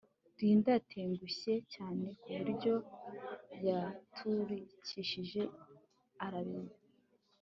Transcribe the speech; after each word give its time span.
Linda 0.37 0.69
yatengushye 0.77 1.53
cyane 1.73 2.05
ku 2.21 2.27
buryo 2.37 2.73
yaturikishije 3.67 5.41
ararira 6.25 6.75